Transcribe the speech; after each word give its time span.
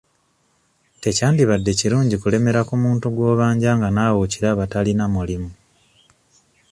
Tekyandibadde 1.01 1.71
kirungi 1.79 2.15
kulemera 2.21 2.61
ku 2.69 2.75
muntu 2.83 3.05
gw'obanja 3.15 3.71
nga 3.77 3.89
naawe 3.95 4.19
okiraba 4.25 4.63
talina 4.71 5.05
mulimu. 5.13 5.51